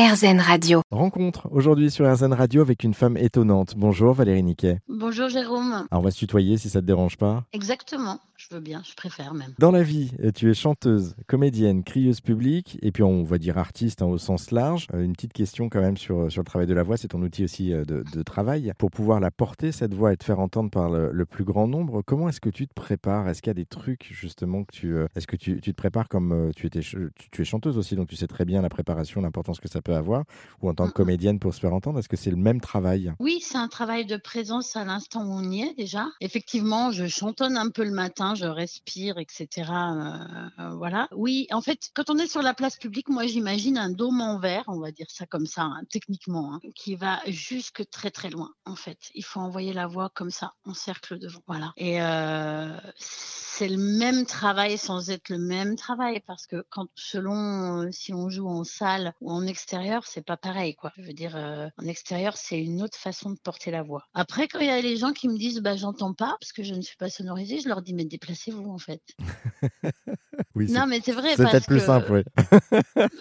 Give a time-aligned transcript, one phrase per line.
[0.00, 0.80] RZN Radio.
[0.90, 3.74] Rencontre aujourd'hui sur RZN Radio avec une femme étonnante.
[3.76, 4.78] Bonjour Valérie Niquet.
[4.88, 5.86] Bonjour Jérôme.
[5.90, 7.44] Alors on va se tutoyer si ça te dérange pas.
[7.52, 9.52] Exactement, je veux bien, je préfère même.
[9.58, 14.00] Dans la vie, tu es chanteuse, comédienne, crieuse publique et puis on va dire artiste
[14.00, 14.86] hein, au sens large.
[14.94, 17.20] Euh, Une petite question quand même sur, sur le travail de la voix, c'est ton
[17.20, 18.72] outil aussi euh, de, de travail.
[18.78, 21.68] Pour pouvoir la porter, cette voix, et te faire entendre par le, le plus grand
[21.68, 23.28] nombre, comment est-ce que tu te prépares?
[23.28, 24.94] Est-ce qu'il y a des trucs justement que tu...
[24.94, 27.96] euh, Est-ce que tu, tu te prépares comme euh, tu, étais, tu es chanteuse aussi,
[27.96, 30.24] donc tu sais très bien la préparation, l'importance que ça peut avoir,
[30.62, 33.12] ou en tant que comédienne pour se faire entendre, est-ce que c'est le même travail?
[33.18, 36.06] Oui, c'est un travail de présence à l'instant où on y est déjà.
[36.20, 39.48] Effectivement, je chantonne un peu le matin, je respire, etc.
[39.70, 41.08] euh, euh, voilà.
[41.12, 44.38] Oui, en fait, quand on est sur la place publique, moi j'imagine un dôme en
[44.38, 48.30] verre, on va dire ça comme ça, hein, techniquement, hein, qui va jusque très très
[48.30, 48.50] loin.
[48.64, 51.40] En fait, il faut envoyer la voix comme ça, en cercle devant.
[51.46, 51.72] Voilà.
[51.76, 57.90] Et euh, c'est le même travail sans être le même travail parce que quand selon
[57.92, 60.92] si on joue en salle ou en extérieur, c'est pas pareil quoi.
[60.96, 64.04] Je veux dire euh, en extérieur, c'est une autre façon de porter la voix.
[64.14, 66.62] Après quand il y a les gens qui me disent bah j'entends pas parce que
[66.62, 69.02] je ne suis pas sonorisée, je leur dis mais déplacez-vous en fait.
[70.54, 72.22] Oui, Non mais c'est vrai c'est peut-être plus que simple, oui.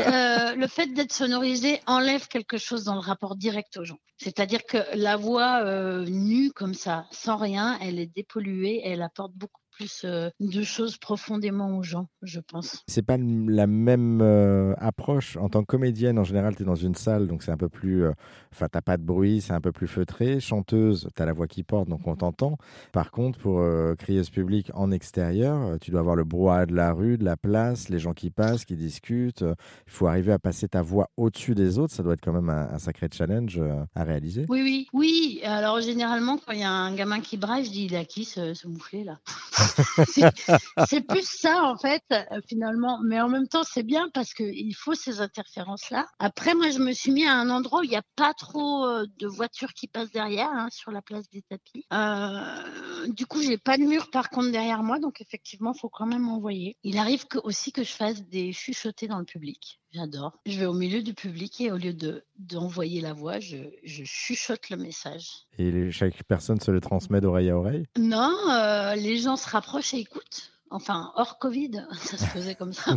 [0.00, 3.98] euh, le fait d'être sonorisé enlève quelque chose dans le rapport direct aux gens.
[4.18, 9.32] C'est-à-dire que la voix euh, nue comme ça, sans rien, elle est dépolluée, elle apporte
[9.34, 12.82] beaucoup plus euh, de choses profondément aux gens, je pense.
[12.88, 15.36] C'est pas la même euh, approche.
[15.36, 17.68] En tant que comédienne, en général, tu es dans une salle, donc c'est un peu
[17.68, 18.04] plus.
[18.04, 18.12] euh,
[18.52, 20.38] Enfin, t'as pas de bruit, c'est un peu plus feutré.
[20.38, 22.56] Chanteuse, tu as la voix qui porte, donc on t'entend.
[22.92, 26.92] Par contre, pour euh, crieuse publique en extérieur, tu dois avoir le brouhaha de la
[26.92, 29.42] rue, de la place, les gens qui passent, qui discutent.
[29.42, 31.92] Il faut arriver à passer ta voix au-dessus des autres.
[31.92, 33.60] Ça doit être quand même un, un sacré challenge
[33.96, 34.46] à réaliser.
[34.48, 35.40] Oui, oui, oui.
[35.44, 38.24] Alors généralement, quand il y a un gamin qui braille, je dis il à qui
[38.24, 39.18] ce, ce mouflé là
[40.88, 42.98] C'est- plus ça en fait, euh, finalement.
[43.04, 46.06] Mais en même temps, c'est bien parce qu'il faut ces interférences-là.
[46.18, 48.86] Après, moi, je me suis mis à un endroit où il n'y a pas trop
[48.86, 51.84] euh, de voitures qui passent derrière, hein, sur la place des tapis.
[51.92, 55.88] Euh, du coup, j'ai pas de mur par contre derrière moi, donc effectivement, il faut
[55.90, 56.76] quand même envoyer.
[56.82, 59.80] Il arrive que, aussi que je fasse des chuchotés dans le public.
[59.94, 60.32] J'adore.
[60.44, 64.02] Je vais au milieu du public et au lieu de d'envoyer la voix, je, je
[64.04, 65.28] chuchote le message.
[65.58, 67.86] Et les- chaque personne se le transmet d'oreille à oreille?
[67.96, 70.50] Non, euh, les gens se rapprochent et écoutent.
[70.70, 72.96] Enfin, hors Covid, ça se faisait comme ça.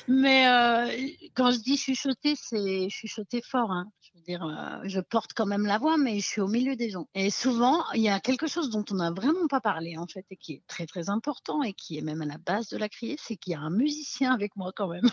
[0.07, 3.71] Mais euh, quand je dis chuchoter, c'est chuchoter fort.
[3.71, 3.87] hein.
[4.01, 7.07] Je euh, je porte quand même la voix, mais je suis au milieu des gens.
[7.15, 10.25] Et souvent, il y a quelque chose dont on n'a vraiment pas parlé, en fait,
[10.31, 12.89] et qui est très, très important, et qui est même à la base de la
[12.89, 15.09] criée, c'est qu'il y a un musicien avec moi quand même.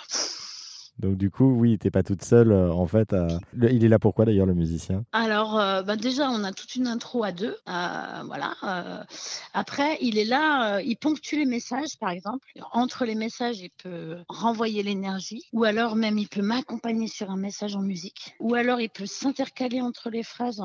[1.01, 3.15] Donc, du coup, oui, t'es pas toute seule, euh, en fait.
[3.55, 5.05] Il est là pourquoi, d'ailleurs, le musicien?
[5.13, 7.57] Alors, euh, bah déjà, on a toute une intro à deux.
[7.69, 9.07] euh, voilà.
[9.55, 12.47] après, il est là, il ponctue les messages, par exemple.
[12.73, 15.45] Entre les messages, il peut renvoyer l'énergie.
[15.53, 18.35] Ou alors, même, il peut m'accompagner sur un message en musique.
[18.39, 20.63] Ou alors, il peut s'intercaler entre les phrases.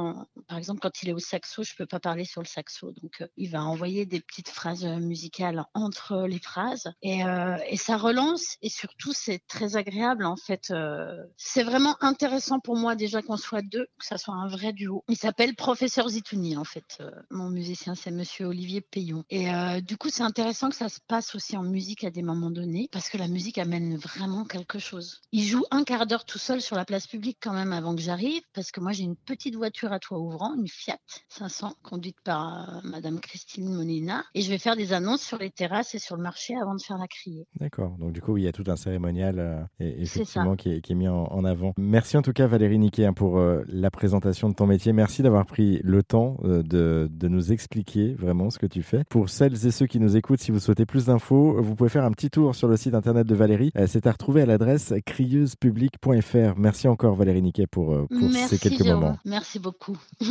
[0.48, 2.92] Par exemple, quand il est au saxo, je peux pas parler sur le saxo.
[3.02, 6.92] Donc, il va envoyer des petites phrases musicales entre les phrases.
[7.02, 7.22] Et,
[7.70, 8.58] et ça relance.
[8.62, 10.72] Et surtout, c'est très agréable, en fait.
[10.72, 14.74] euh, c'est vraiment intéressant pour moi, déjà, qu'on soit deux, que ça soit un vrai
[14.74, 15.04] duo.
[15.08, 16.98] Il s'appelle Professeur Zitouni, en fait.
[17.02, 19.24] euh, mon musicien, c'est Monsieur Olivier Payon.
[19.30, 22.22] Et euh, du coup, c'est intéressant que ça se passe aussi en musique à des
[22.24, 25.22] moments donnés, parce que la musique amène vraiment quelque chose.
[25.32, 28.02] Il joue un quart d'heure tout seul sur la place publique quand même avant que
[28.02, 30.98] j'arrive, parce que moi, j'ai une petite voiture à toit ouvrant, une Fiat
[31.30, 34.24] 500, conduite par Madame Christine Molina.
[34.34, 36.82] Et je vais faire des annonces sur les terrasses et sur le marché avant de
[36.82, 37.48] faire la criée.
[37.60, 37.98] D'accord.
[37.98, 40.94] Donc, du coup, il y a tout un cérémonial, et, C'est effectivement, qui est, qui
[40.94, 41.74] est mis en, en avant.
[41.78, 44.94] Merci en tout cas, Valérie Niquet, hein, pour euh, la présentation de ton métier.
[44.94, 49.04] Merci d'avoir pris le temps euh, de, de nous expliquer vraiment ce que tu fais.
[49.10, 52.04] Pour celles et ceux qui nous écoutent, si vous souhaitez plus d'infos, vous pouvez faire
[52.06, 53.72] un petit tour sur le site internet de Valérie.
[53.78, 56.58] Euh, C'est à retrouver à l'adresse crieusepublic.fr.
[56.58, 59.02] Merci encore, Valérie Niquet, pour, pour ces quelques Jérôme.
[59.02, 59.18] moments.
[59.26, 59.98] Merci beaucoup.